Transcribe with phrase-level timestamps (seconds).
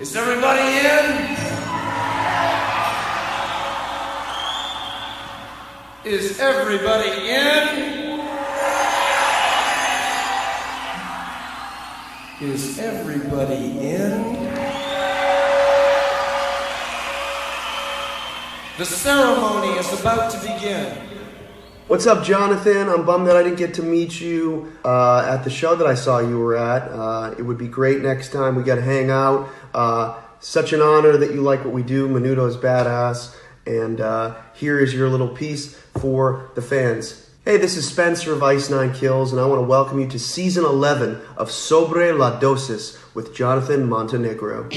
[0.00, 1.36] Is everybody in?
[6.04, 8.20] Is everybody in?
[12.40, 14.22] Is everybody in?
[18.78, 21.08] The ceremony is about to begin.
[21.88, 22.90] What's up, Jonathan?
[22.90, 25.94] I'm bummed that I didn't get to meet you uh, at the show that I
[25.94, 26.82] saw you were at.
[26.92, 29.48] Uh, it would be great next time we got to hang out.
[29.74, 32.08] Uh, such an honor that you like what we do.
[32.08, 33.34] Menudo is badass.
[33.66, 37.28] And uh, here is your little piece for the fans.
[37.44, 40.18] Hey, this is Spencer of Ice Nine Kills, and I want to welcome you to
[40.18, 44.68] season 11 of Sobre la Dosis with Jonathan Montenegro.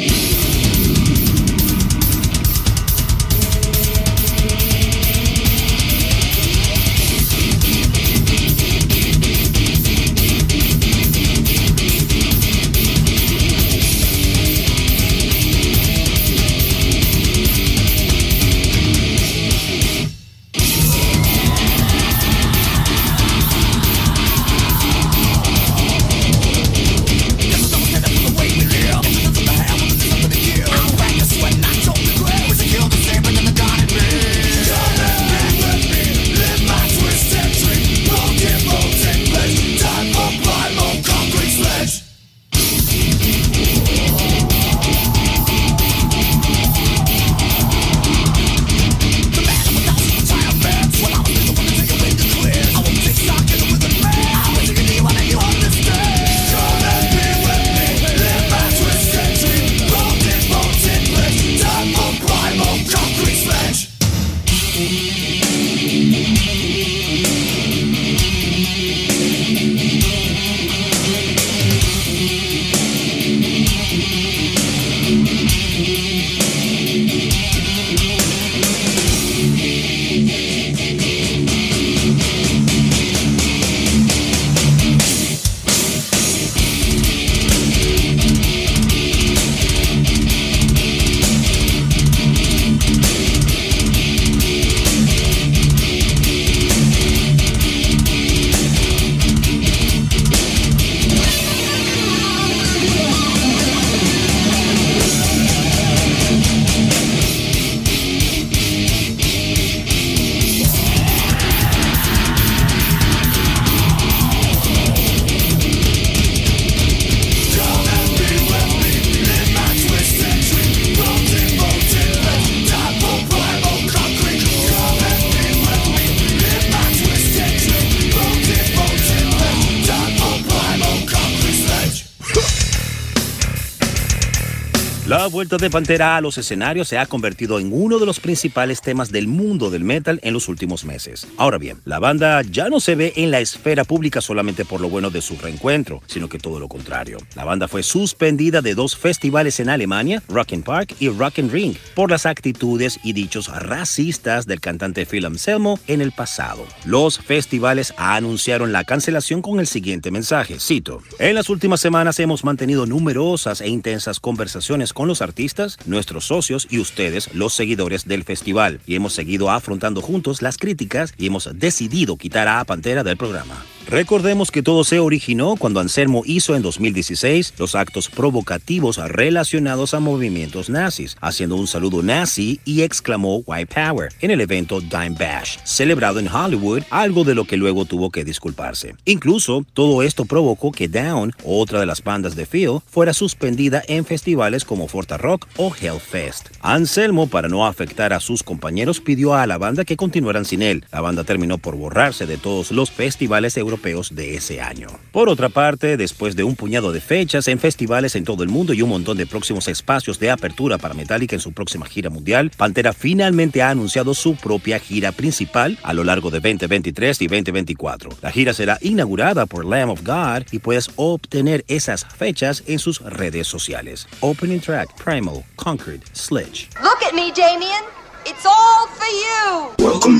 [135.31, 139.11] Vuelta de Pantera a los escenarios se ha convertido en uno de los principales temas
[139.11, 141.25] del mundo del metal en los últimos meses.
[141.37, 144.89] Ahora bien, la banda ya no se ve en la esfera pública solamente por lo
[144.89, 147.17] bueno de su reencuentro, sino que todo lo contrario.
[147.35, 152.11] La banda fue suspendida de dos festivales en Alemania, Rock Park y Rock Ring, por
[152.11, 156.65] las actitudes y dichos racistas del cantante Phil Anselmo en el pasado.
[156.83, 162.43] Los festivales anunciaron la cancelación con el siguiente mensaje, cito, En las últimas semanas hemos
[162.43, 168.23] mantenido numerosas e intensas conversaciones con los artistas, nuestros socios y ustedes, los seguidores del
[168.23, 173.17] festival, y hemos seguido afrontando juntos las críticas y hemos decidido quitar a Pantera del
[173.17, 173.63] programa.
[173.87, 179.99] Recordemos que todo se originó cuando Anselmo hizo en 2016 los actos provocativos relacionados a
[179.99, 185.57] movimientos nazis, haciendo un saludo nazi y exclamó White Power en el evento Dime Bash,
[185.65, 188.95] celebrado en Hollywood, algo de lo que luego tuvo que disculparse.
[189.03, 194.05] Incluso, todo esto provocó que Down, otra de las bandas de Phil, fuera suspendida en
[194.05, 196.49] festivales como Rock o Hellfest.
[196.61, 200.85] Anselmo, para no afectar a sus compañeros, pidió a la banda que continuaran sin él.
[200.91, 204.87] La banda terminó por borrarse de todos los festivales europeos de ese año.
[205.11, 208.73] Por otra parte, después de un puñado de fechas en festivales en todo el mundo
[208.73, 212.51] y un montón de próximos espacios de apertura para Metallica en su próxima gira mundial,
[212.55, 218.09] Pantera finalmente ha anunciado su propia gira principal a lo largo de 2023 y 2024.
[218.21, 223.01] La gira será inaugurada por Lamb of God y puedes obtener esas fechas en sus
[223.01, 224.07] redes sociales.
[224.19, 226.69] Opening track, Primal, Conquered, Sledge.
[226.83, 227.83] Look at me, Damien.
[228.23, 229.73] It's all for you.
[229.79, 230.19] Welcome.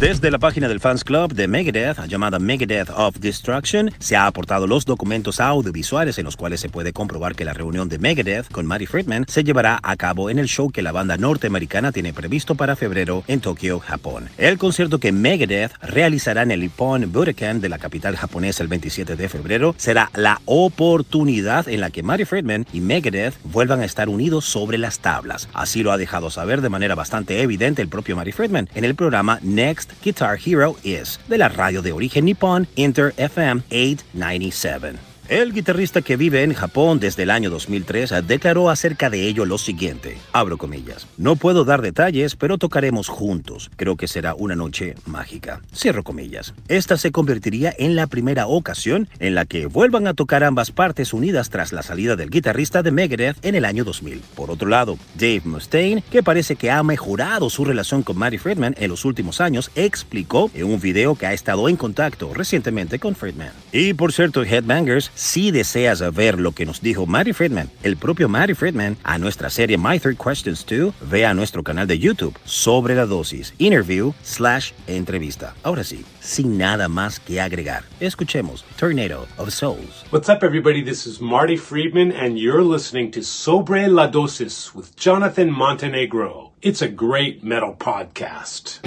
[0.00, 4.66] Desde la página del Fans Club de Megadeth, llamada Megadeth of Destruction, se ha aportado
[4.66, 8.66] los documentos audiovisuales en los cuales se puede comprobar que la reunión de Megadeth con
[8.66, 12.56] Matty Friedman se llevará a cabo en el show que la banda norteamericana tiene previsto
[12.56, 14.28] para febrero en Tokio, Japón.
[14.36, 19.16] El concierto que Megadeth realizará en el Ippon Budokan de la capital japonesa el 27
[19.16, 24.10] de febrero será la oportunidad en la que Matty Friedman y Megadeth vuelvan a estar
[24.10, 25.48] unidos sobre las tablas.
[25.54, 28.94] Así lo ha dejado saber de manera bastante evidente el propio Matty Friedman en el
[28.94, 35.15] programa Next Guitar Hero is de la radio de origen nipón Inter FM 897.
[35.28, 39.58] El guitarrista que vive en Japón desde el año 2003 declaró acerca de ello lo
[39.58, 44.94] siguiente, abro comillas, no puedo dar detalles, pero tocaremos juntos, creo que será una noche
[45.04, 46.54] mágica, cierro comillas.
[46.68, 51.12] Esta se convertiría en la primera ocasión en la que vuelvan a tocar ambas partes
[51.12, 54.20] unidas tras la salida del guitarrista de Megadeth en el año 2000.
[54.36, 58.76] Por otro lado, Dave Mustaine, que parece que ha mejorado su relación con Matty Friedman
[58.78, 63.16] en los últimos años, explicó en un video que ha estado en contacto recientemente con
[63.16, 63.50] Friedman.
[63.72, 68.28] Y por cierto, Headbangers, si deseas ver lo que nos dijo Matty Friedman, el propio
[68.28, 72.38] Matty Friedman, a nuestra serie My Three Questions 2, ve a nuestro canal de YouTube
[72.44, 75.54] sobre la dosis, interview slash entrevista.
[75.64, 80.04] Ahora sí, sin nada más que agregar, escuchemos Tornado of Souls.
[80.10, 80.82] What's up, everybody?
[80.82, 86.52] This is Marty Friedman, and you're listening to Sobre la Dosis with Jonathan Montenegro.
[86.60, 88.80] It's a great metal podcast.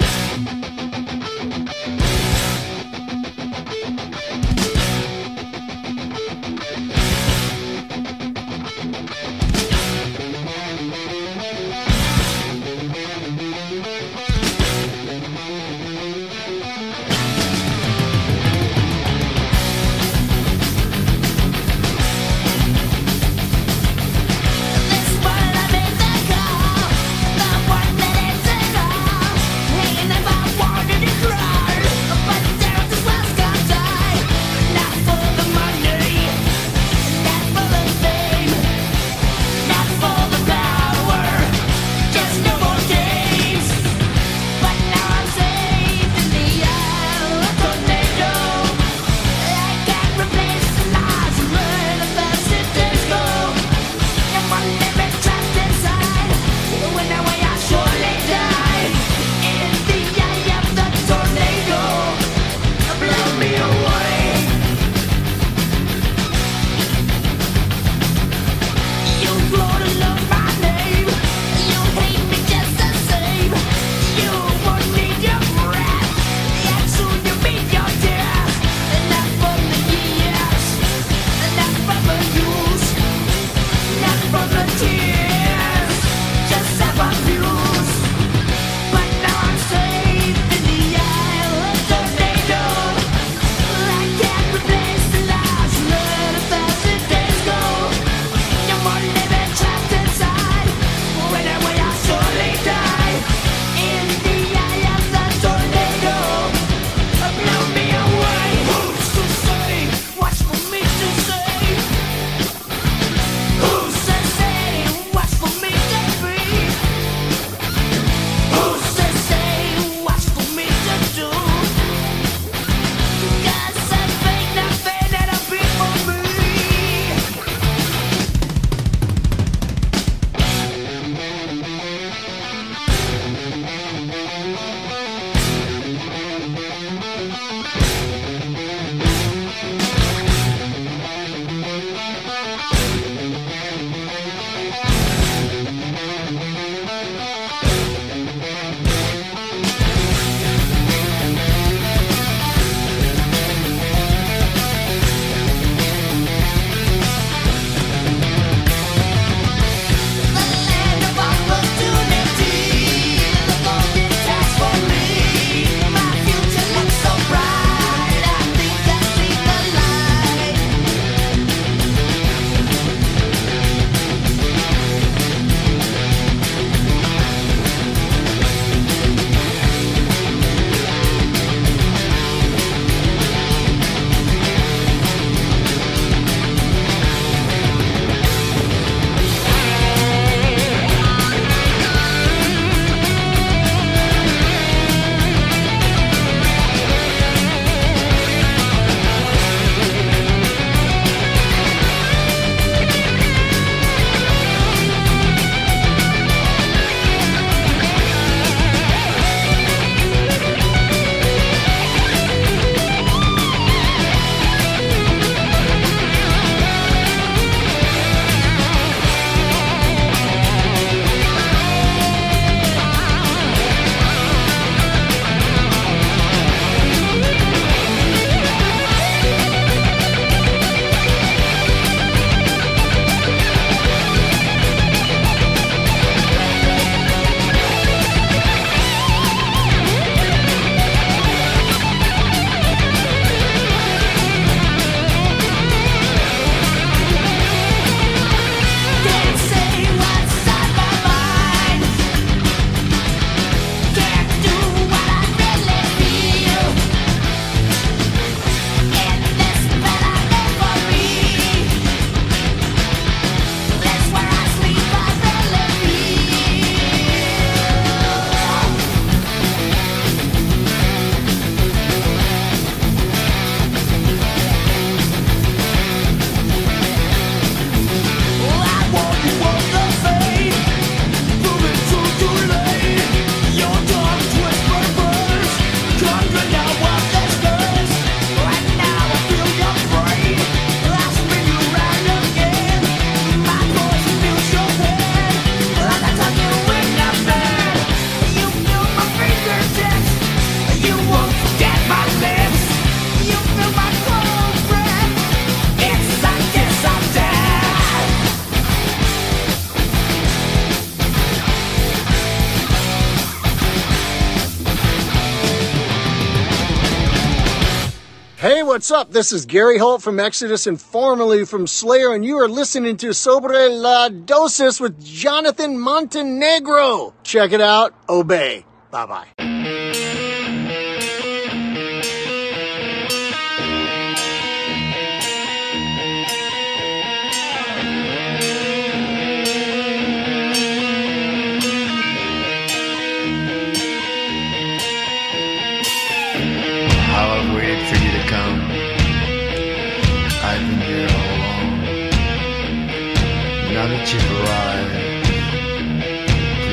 [318.90, 319.12] What's up?
[319.12, 323.14] This is Gary Holt from Exodus and formerly from Slayer, and you are listening to
[323.14, 327.14] Sobre la Dosis with Jonathan Montenegro.
[327.22, 327.94] Check it out.
[328.08, 328.66] Obey.
[328.90, 329.49] Bye bye.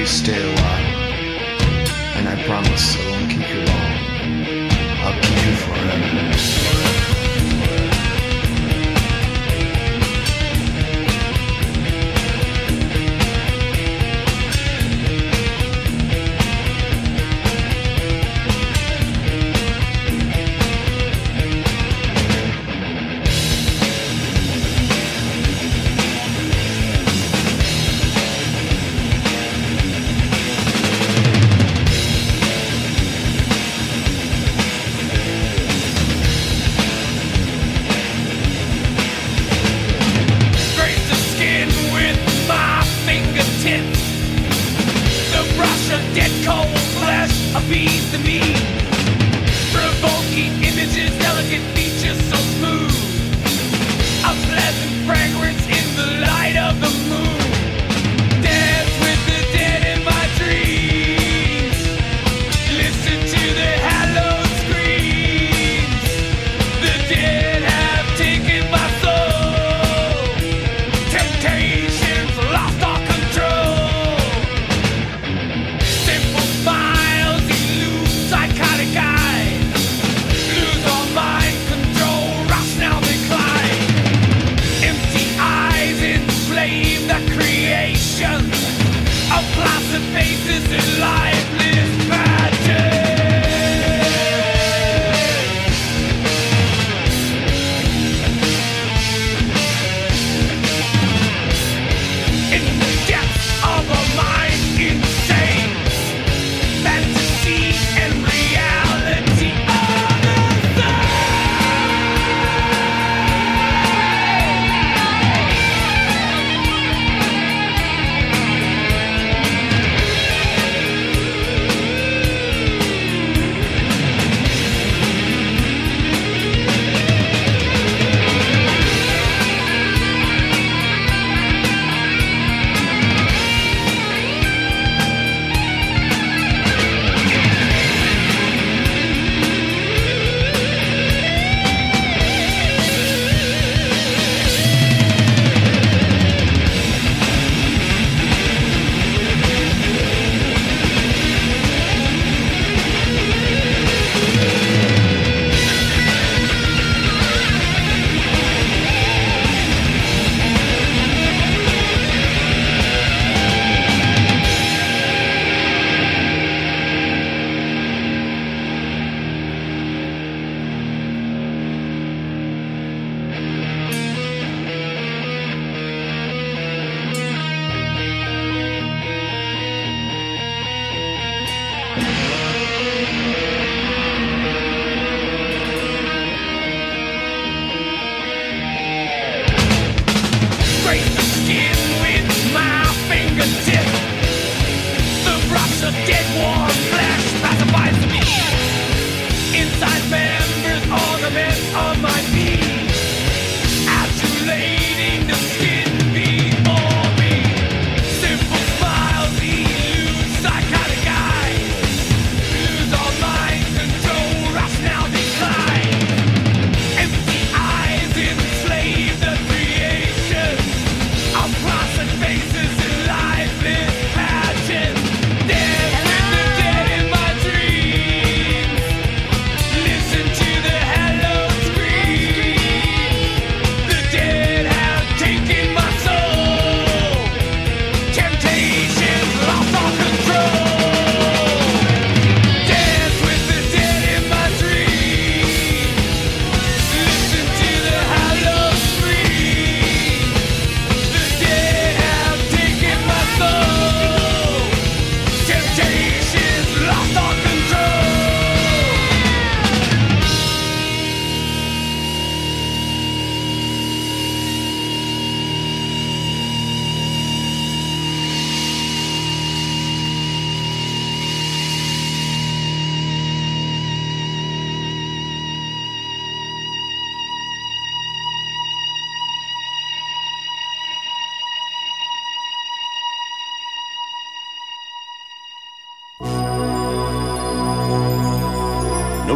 [0.08, 0.86] stay a while.
[2.18, 3.94] And I promise I won't keep you long.
[5.04, 6.57] I'll keep you forever.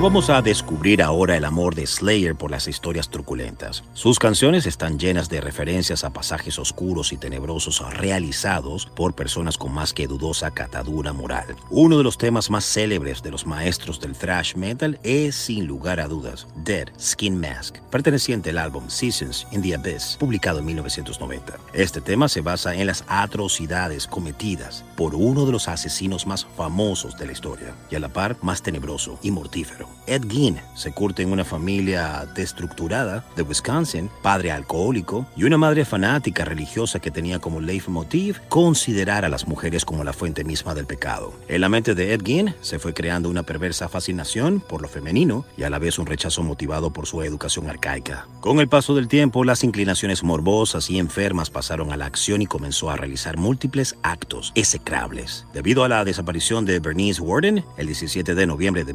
[0.02, 3.84] Vamos a descubrir ahora el amor de Slayer por las historias truculentas.
[3.94, 9.72] Sus canciones están llenas de referencias a pasajes oscuros y tenebrosos realizados por personas con
[9.72, 11.56] más que dudosa catadura moral.
[11.70, 16.00] Uno de los temas más célebres de los maestros del thrash metal es, sin lugar
[16.00, 21.60] a dudas, Dead Skin Mask, perteneciente al álbum Seasons in the Abyss, publicado en 1990.
[21.74, 27.18] Este tema se basa en las atrocidades cometidas por uno de los asesinos más famosos
[27.18, 29.90] de la historia, y a la par más tenebroso y mortífero.
[30.08, 35.86] Ed Gein se curte en una familia destructurada de Wisconsin, padre alcohólico y una madre
[35.86, 40.86] fanática religiosa que tenía como leitmotiv considerar a las mujeres como la fuente misma del
[40.86, 41.34] pecado.
[41.47, 45.45] En la mente de Ed Gein se fue creando una perversa fascinación por lo femenino
[45.58, 48.27] y a la vez un rechazo motivado por su educación arcaica.
[48.39, 52.47] Con el paso del tiempo, las inclinaciones morbosas y enfermas pasaron a la acción y
[52.47, 55.45] comenzó a realizar múltiples actos execrables.
[55.54, 58.93] Debido a la desaparición de Bernice Warden, el 17 de noviembre de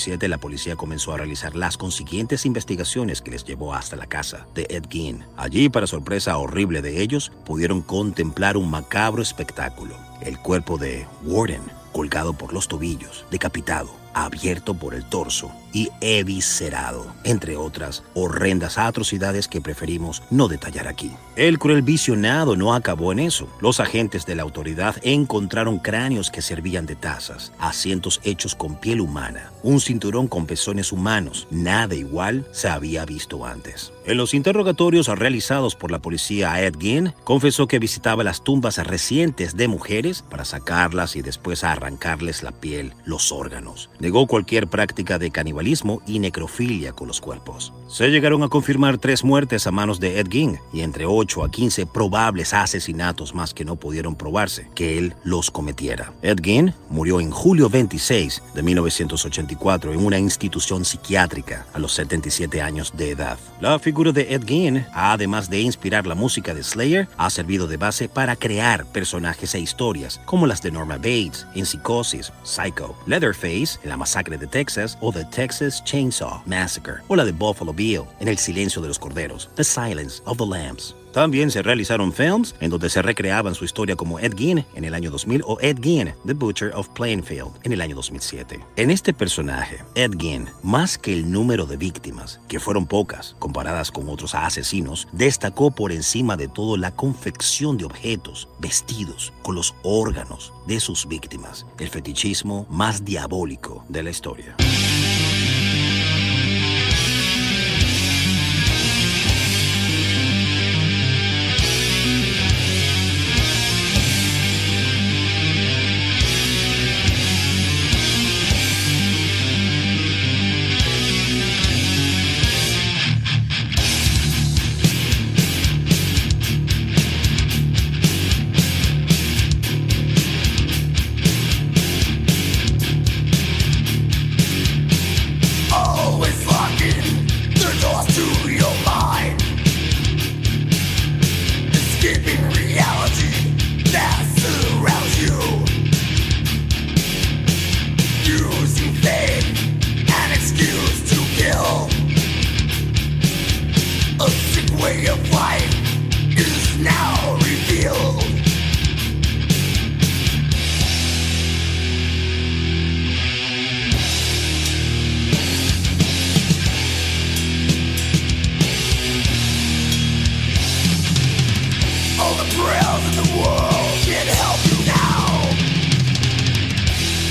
[0.00, 4.46] 1957, la policía comenzó a realizar las consiguientes investigaciones que les llevó hasta la casa
[4.54, 5.24] de Ed Gein.
[5.36, 9.96] Allí, para sorpresa horrible de ellos, pudieron contemplar un macabro espectáculo.
[10.22, 17.06] El cuerpo de Warden, colgado por los tobillos, decapitado, abierto por el torso y eviscerado,
[17.24, 21.12] entre otras horrendas atrocidades que preferimos no detallar aquí.
[21.36, 23.48] El cruel visionado no acabó en eso.
[23.60, 29.00] Los agentes de la autoridad encontraron cráneos que servían de tazas, asientos hechos con piel
[29.00, 31.46] humana, un cinturón con pezones humanos.
[31.50, 33.92] Nada igual se había visto antes.
[34.04, 38.78] En los interrogatorios realizados por la policía a Ed Gein, confesó que visitaba las tumbas
[38.78, 43.88] recientes de mujeres para sacarlas y después arrancarles la piel, los órganos.
[44.00, 47.74] Negó cualquier práctica de canibalismo y necrofilia con los cuerpos.
[47.86, 51.50] Se llegaron a confirmar tres muertes a manos de Ed Gein y entre 8 a
[51.50, 56.14] 15 probables asesinatos más que no pudieron probarse que él los cometiera.
[56.22, 62.62] Ed Gein murió en julio 26 de 1984 en una institución psiquiátrica a los 77
[62.62, 63.38] años de edad.
[63.60, 67.76] La figura de Ed Gein, además de inspirar la música de Slayer, ha servido de
[67.76, 73.89] base para crear personajes e historias como las de Norma Bates en Psicosis, Psycho, Leatherface
[73.90, 78.28] La Masacre de Texas o The Texas Chainsaw Massacre o la de Buffalo Bill en
[78.28, 80.94] El Silencio de los Corderos, The Silence of the Lambs.
[81.12, 84.94] También se realizaron films en donde se recreaban su historia como Ed Gein en el
[84.94, 88.60] año 2000 o Ed Gein, The Butcher of Plainfield en el año 2007.
[88.76, 93.90] En este personaje, Ed Gein, más que el número de víctimas, que fueron pocas comparadas
[93.90, 99.74] con otros asesinos, destacó por encima de todo la confección de objetos, vestidos, con los
[99.82, 104.56] órganos de sus víctimas, el fetichismo más diabólico de la historia.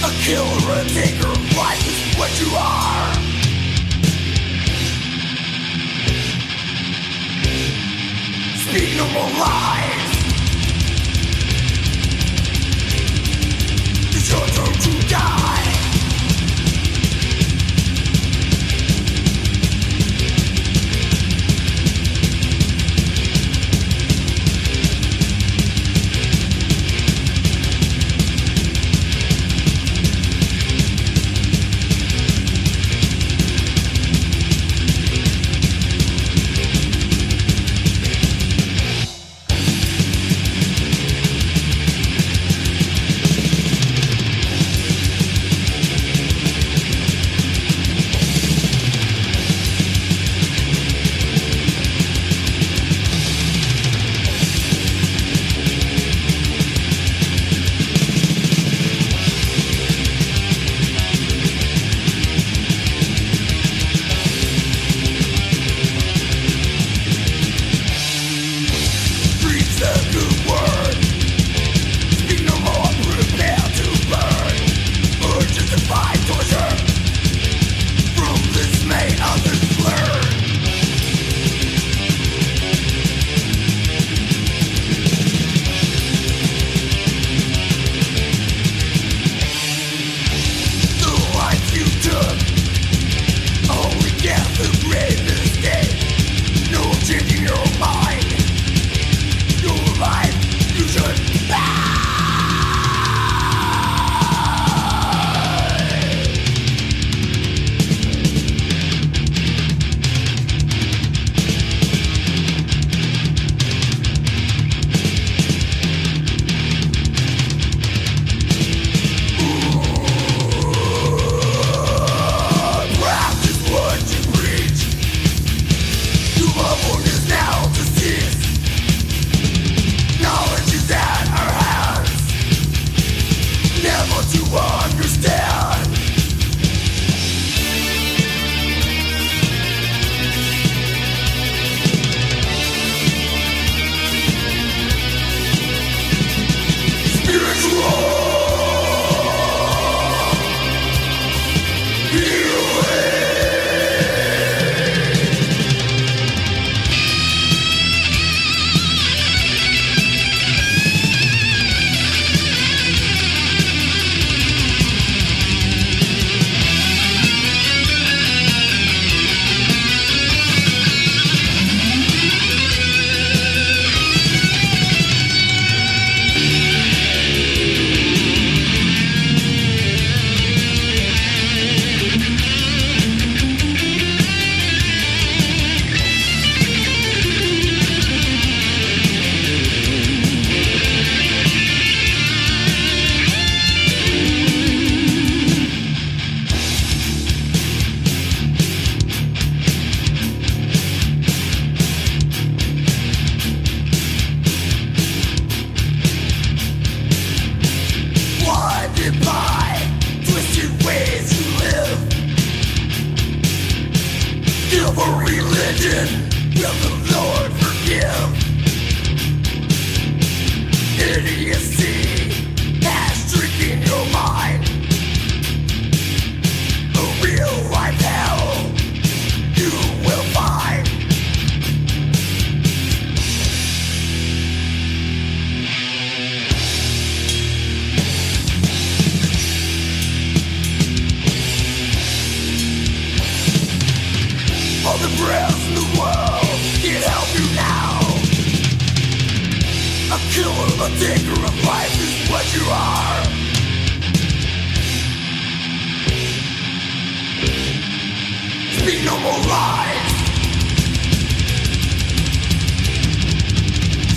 [0.09, 3.13] A killer and taker of life is what you are.
[8.57, 10.11] Speak no more lies.
[14.15, 15.48] It's your turn to die.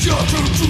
[0.05, 0.62] You're too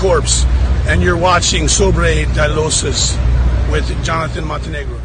[0.00, 0.44] Corpse,
[0.88, 3.14] and you're watching Sobre Dialosis
[3.70, 4.99] with Jonathan Montenegro.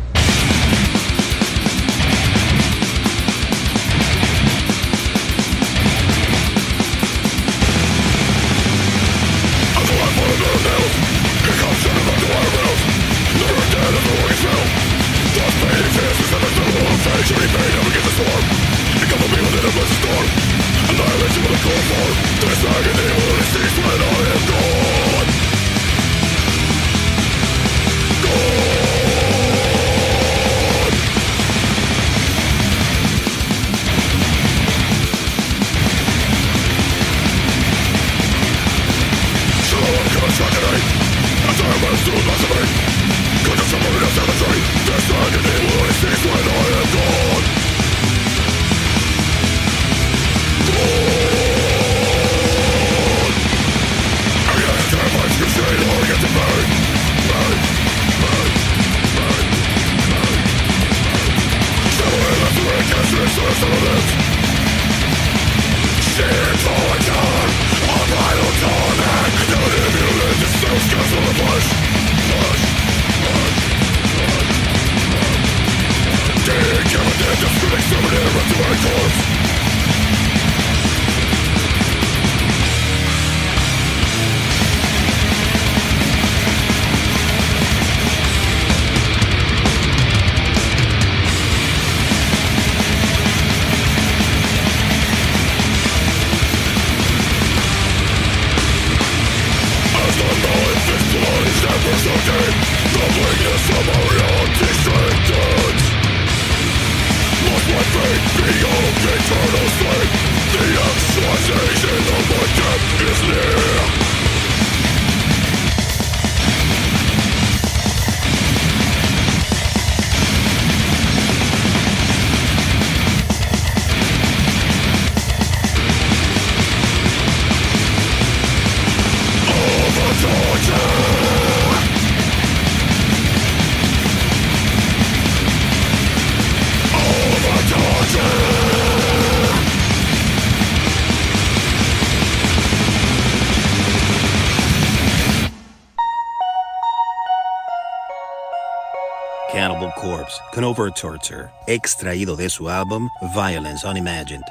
[150.55, 154.43] Corpse con Over Torture, extraído de su álbum Violence Unimagined.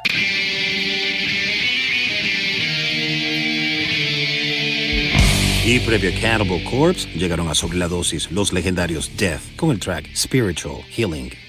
[5.64, 9.80] Y previo a Cannibal Corpse, llegaron a sobre la dosis los legendarios Death con el
[9.80, 11.43] track Spiritual Healing.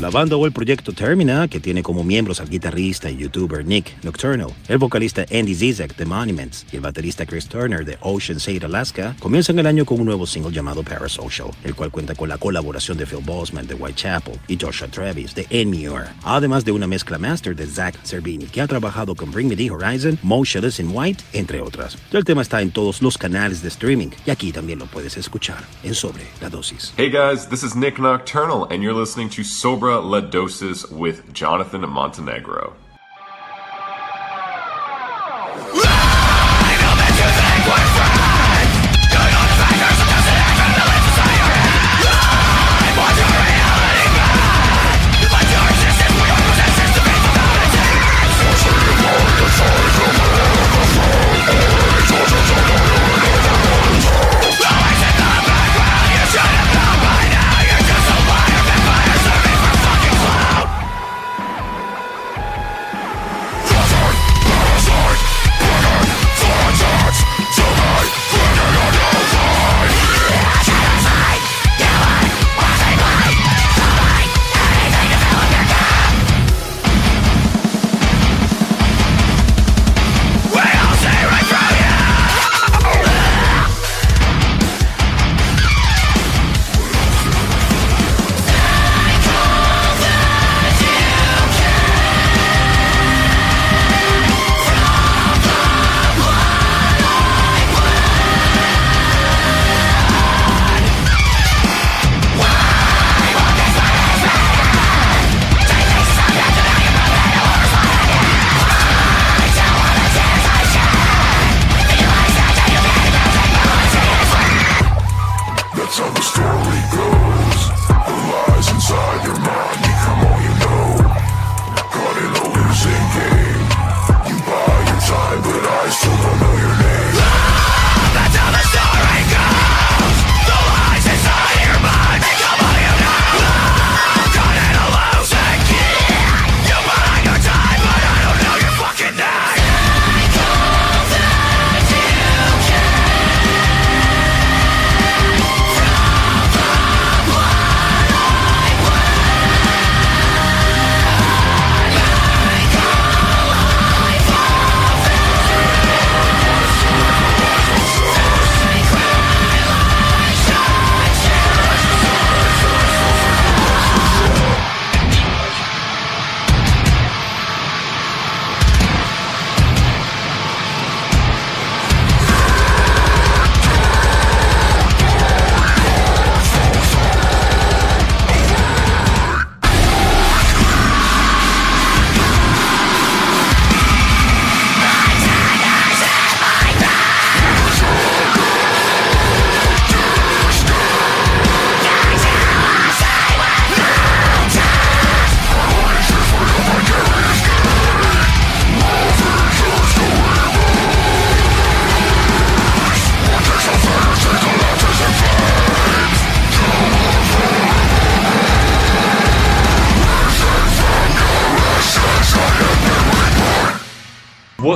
[0.00, 4.02] La banda o el proyecto Termina, que tiene como miembros al guitarrista y youtuber Nick
[4.02, 8.64] Nocturnal, el vocalista Andy Zizek de Monuments y el baterista Chris Turner de Ocean State,
[8.64, 12.38] Alaska, comienzan el año con un nuevo single llamado Parasocial, el cual cuenta con la
[12.38, 17.18] colaboración de Phil Boseman de Whitechapel y Joshua Travis de Enmuir, además de una mezcla
[17.18, 21.22] master de Zach Zerbini, que ha trabajado con Bring Me the Horizon, Motionless in White,
[21.34, 21.98] entre otras.
[22.10, 25.62] El tema está en todos los canales de streaming y aquí también lo puedes escuchar
[25.82, 26.94] en Sobre la Dosis.
[26.96, 31.88] Hey guys, this is Nick Nocturnal, and you're listening to Sobra La Dosis with Jonathan
[31.88, 32.74] Montenegro.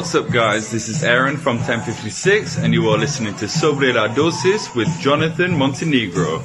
[0.04, 0.70] What's up, guys?
[0.70, 5.56] This is Aaron from 1056, and you are listening to Sobre la Dosis with Jonathan
[5.56, 6.42] Montenegro.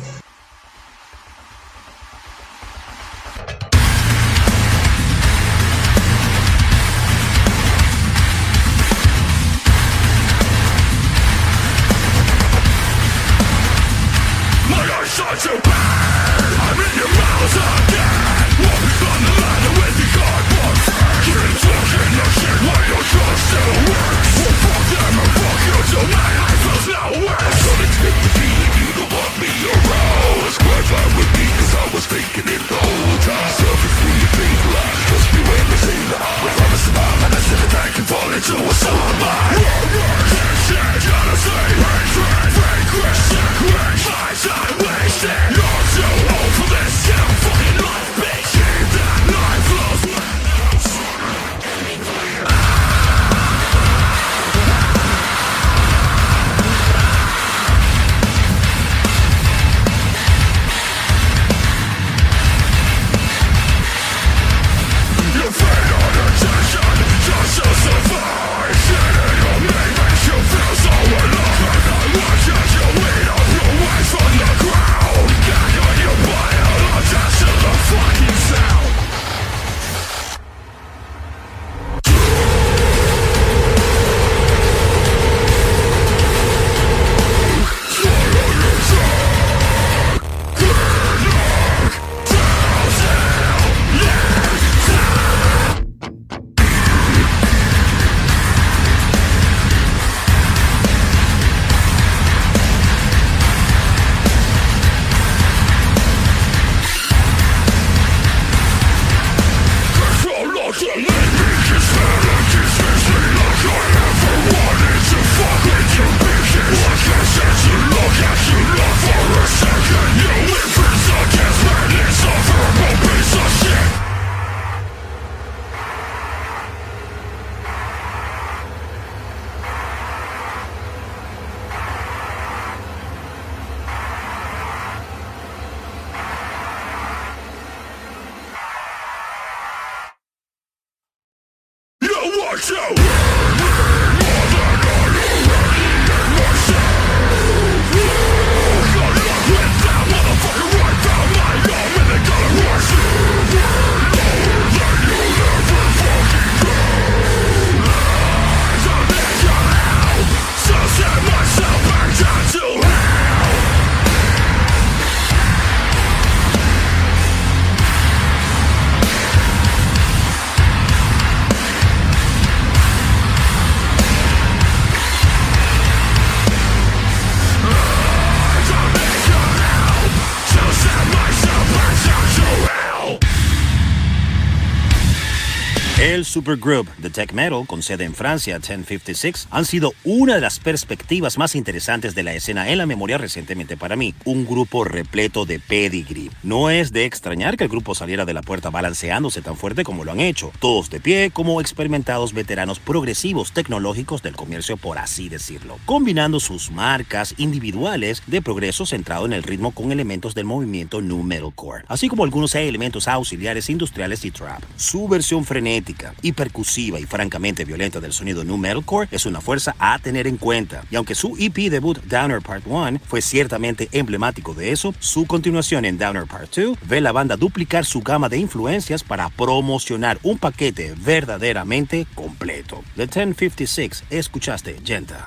[185.99, 190.57] El supergroup de tech metal con sede en Francia, 1056, han sido una de las
[190.57, 194.15] perspectivas más interesantes de la escena en la memoria recientemente para mí.
[194.23, 196.29] Un grupo repleto de pedigree.
[196.41, 200.05] No es de extrañar que el grupo saliera de la puerta balanceándose tan fuerte como
[200.05, 205.27] lo han hecho, todos de pie como experimentados veteranos progresivos tecnológicos del comercio, por así
[205.27, 211.01] decirlo, combinando sus marcas individuales de progreso centrado en el ritmo con elementos del movimiento
[211.01, 214.63] nu metalcore, así como algunos elementos auxiliares industriales y trap.
[214.77, 215.88] Su versión frenética
[216.21, 220.37] y percusiva y francamente violenta del sonido nu metalcore es una fuerza a tener en
[220.37, 220.83] cuenta.
[220.91, 225.85] Y aunque su EP debut Downer Part 1 fue ciertamente emblemático de eso, su continuación
[225.85, 230.37] en Downer Part 2 ve la banda duplicar su gama de influencias para promocionar un
[230.37, 232.83] paquete verdaderamente completo.
[232.95, 235.23] The 1056, escuchaste, Genta.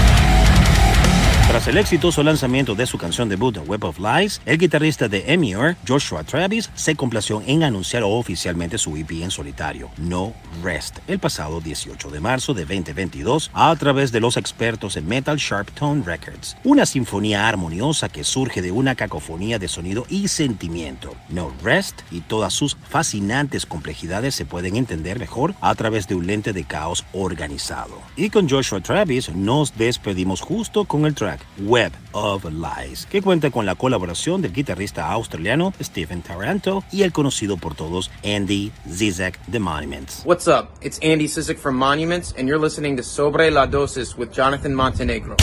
[1.49, 5.77] Tras el exitoso lanzamiento de su canción debut Web of Lies, el guitarrista de Emior,
[5.87, 10.33] Joshua Travis, se complació en anunciar oficialmente su EP en solitario, No
[10.63, 15.37] Rest, el pasado 18 de marzo de 2022 a través de los expertos en Metal
[15.37, 16.57] Sharp Tone Records.
[16.65, 21.15] Una sinfonía armoniosa que surge de una cacofonía de sonido y sentimiento.
[21.29, 26.27] No Rest y todas sus fascinantes complejidades se pueden entender mejor a través de un
[26.27, 28.01] lente de caos organizado.
[28.17, 33.51] Y con Joshua Travis nos despedimos justo con el track Web of Lies, que cuenta
[33.51, 39.39] con la colaboración del guitarrista australiano Stephen Taranto y el conocido por todos Andy Zizek
[39.47, 40.23] de Monuments.
[40.25, 40.69] What's up?
[40.83, 45.37] It's Andy Sizik from Monuments, and you're listening to Sobre la Dosis with Jonathan Montenegro.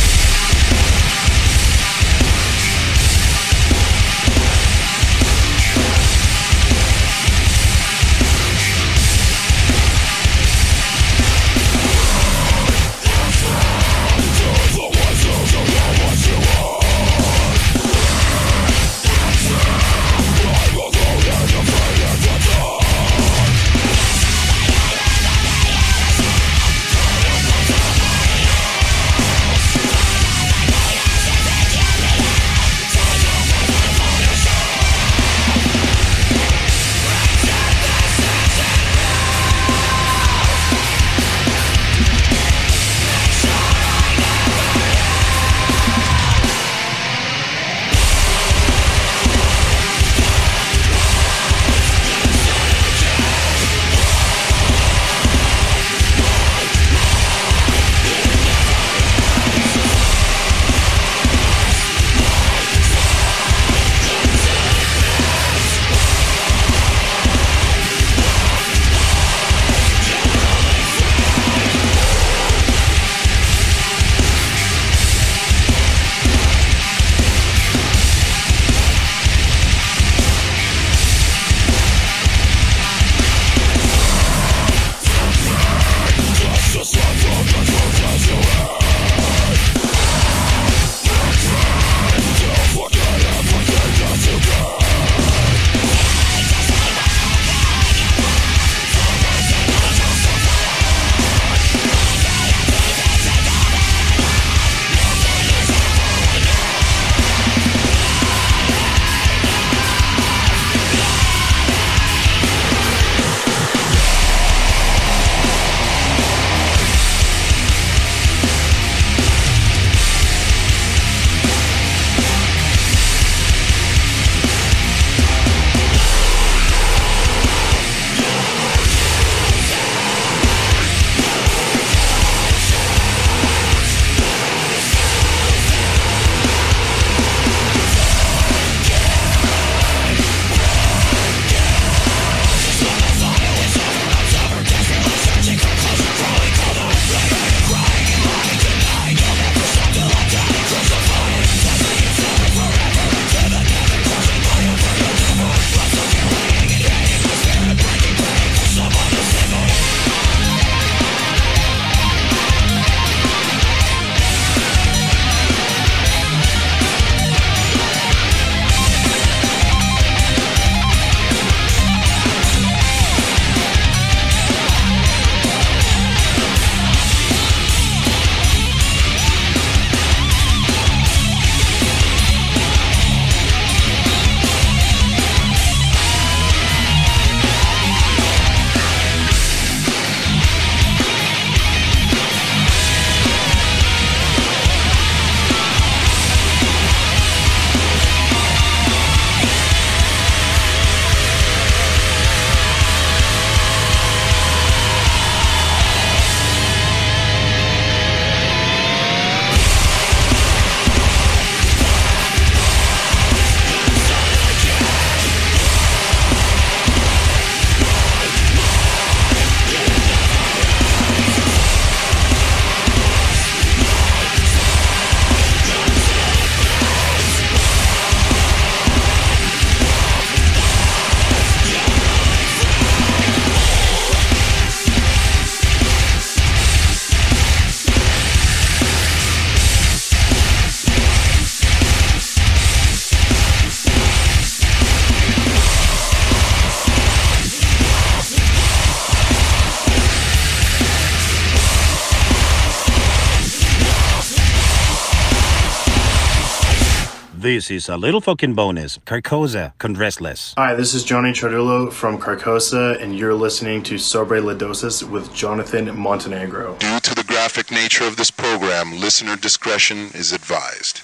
[257.42, 258.98] This is a little fucking bonus.
[259.06, 260.54] Carcosa con Restless.
[260.58, 265.98] Hi, this is Johnny Chardullo from Carcosa, and you're listening to Sobre Ledosis with Jonathan
[265.98, 266.76] Montenegro.
[266.80, 271.04] Due to the graphic nature of this program, listener discretion is advised.